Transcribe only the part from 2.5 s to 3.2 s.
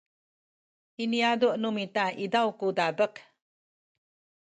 ku dabek